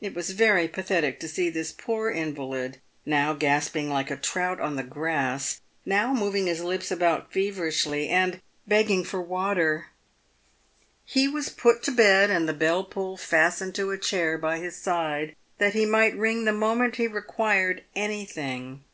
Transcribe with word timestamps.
It 0.00 0.14
was 0.14 0.30
very 0.30 0.68
pathetic 0.68 1.18
to 1.18 1.26
see 1.26 1.50
this 1.50 1.72
poor 1.72 2.08
invalid, 2.08 2.78
now 3.04 3.32
gasping 3.32 3.90
like 3.90 4.12
a 4.12 4.16
trout 4.16 4.60
on 4.60 4.76
the 4.76 4.84
grass, 4.84 5.60
now 5.84 6.12
moving 6.14 6.46
his 6.46 6.62
lips 6.62 6.92
about 6.92 7.32
feverishly, 7.32 8.08
and 8.08 8.40
begging 8.68 9.02
for 9.02 9.20
water. 9.20 9.88
He 11.04 11.26
was 11.26 11.48
put 11.48 11.82
to 11.82 11.90
bed, 11.90 12.30
and 12.30 12.48
the 12.48 12.52
bell 12.54 12.84
pull 12.84 13.16
fastened 13.16 13.74
to 13.74 13.90
a 13.90 13.98
chair 13.98 14.38
by 14.38 14.58
his 14.60 14.76
side, 14.76 15.34
that 15.58 15.74
he 15.74 15.84
might 15.84 16.14
ring 16.16 16.44
the 16.44 16.52
moment 16.52 16.94
he 16.94 17.08
required 17.08 17.82
anything. 17.96 18.84